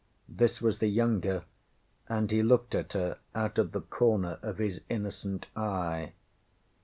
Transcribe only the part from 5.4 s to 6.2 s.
eye.